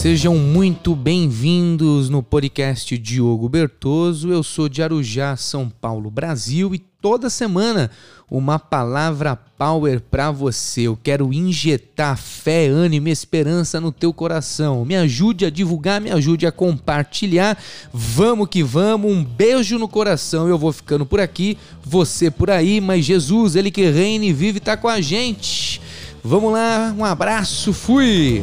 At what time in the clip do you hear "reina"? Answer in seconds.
23.90-24.24